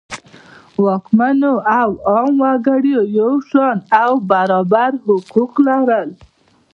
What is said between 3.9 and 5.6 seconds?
او برابر حقوق